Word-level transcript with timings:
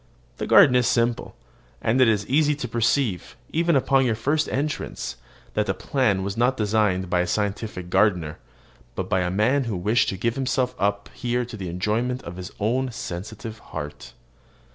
The 0.37 0.47
garden 0.47 0.75
is 0.75 0.87
simple; 0.87 1.35
and 1.79 2.01
it 2.01 2.07
is 2.07 2.25
easy 2.25 2.55
to 2.55 2.67
perceive, 2.67 3.35
even 3.53 3.75
upon 3.75 4.03
your 4.03 4.15
first 4.15 4.49
entrance, 4.49 5.17
that 5.53 5.67
the 5.67 5.75
plan 5.75 6.23
was 6.23 6.35
not 6.35 6.57
designed 6.57 7.07
by 7.07 7.19
a 7.19 7.27
scientific 7.27 7.91
gardener, 7.91 8.39
but 8.95 9.07
by 9.07 9.19
a 9.19 9.29
man 9.29 9.65
who 9.65 9.77
wished 9.77 10.09
to 10.09 10.17
give 10.17 10.33
himself 10.33 10.73
up 10.79 11.11
here 11.13 11.45
to 11.45 11.55
the 11.55 11.69
enjoyment 11.69 12.23
of 12.23 12.37
his 12.37 12.51
own 12.59 12.91
sensitive 12.91 13.59
heart. 13.59 14.13